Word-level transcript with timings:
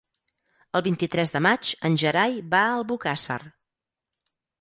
El 0.77 0.83
vint-i-tres 0.85 1.33
de 1.35 1.41
maig 1.47 1.69
en 1.89 1.97
Gerai 2.03 2.39
va 2.55 2.63
a 2.71 2.73
Albocàsser. 2.79 3.37